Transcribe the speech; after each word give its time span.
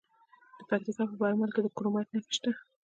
د 0.57 0.59
پکتیکا 0.69 1.03
په 1.09 1.15
برمل 1.21 1.49
کې 1.53 1.61
د 1.63 1.67
کرومایټ 1.77 2.07
نښې 2.13 2.31
شته. 2.37 2.51